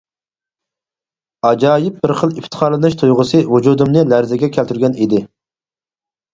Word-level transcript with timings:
ئاجايىپ 1.49 1.99
بىر 2.07 2.15
خىل 2.23 2.33
ئىپتىخارلىنىش 2.41 2.99
تۇيغۇسى 3.03 3.45
ۋۇجۇدۇمنى 3.53 4.07
لەرزىگە 4.17 4.53
كەلتۈرگەن 4.59 5.01
ئىدى. 5.07 5.25